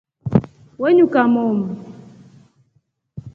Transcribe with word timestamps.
We 0.81 0.89
nuka 0.95 1.21
momu. 1.33 1.65